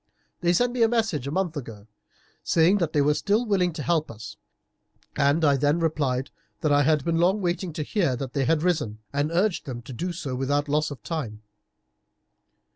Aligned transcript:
They 0.39 0.51
sent 0.51 0.73
me 0.73 0.81
a 0.81 0.87
message 0.87 1.27
a 1.27 1.31
month 1.31 1.55
ago, 1.55 1.85
saying 2.43 2.79
that 2.79 2.91
they 2.91 3.01
were 3.03 3.13
still 3.13 3.45
willing 3.45 3.71
to 3.73 3.83
help 3.83 4.09
us, 4.09 4.35
and 5.15 5.45
I 5.45 5.55
then 5.57 5.77
replied 5.79 6.31
that 6.61 6.71
I 6.71 6.81
had 6.81 7.05
been 7.05 7.19
long 7.19 7.39
waiting 7.39 7.71
to 7.73 7.83
hear 7.83 8.15
that 8.15 8.33
they 8.33 8.45
had 8.45 8.63
risen, 8.63 8.97
and 9.13 9.29
urged 9.31 9.67
them 9.67 9.83
to 9.83 9.93
do 9.93 10.11
so 10.11 10.33
without 10.33 10.67
loss 10.67 10.89
of 10.89 11.03
time. 11.03 11.43